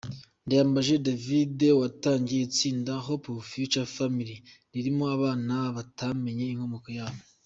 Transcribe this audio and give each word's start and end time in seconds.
Ndayambaje 0.45 0.93
David 1.07 1.59
watangije 1.81 2.43
itsinda 2.47 2.91
‘Hope 3.05 3.27
of 3.35 3.45
Future 3.51 3.87
Family’ 3.95 4.37
ririmo 4.73 5.05
abana 5.15 5.55
batamenye 5.75 6.45
inkomoko 6.47 6.89
yabo. 6.99 7.19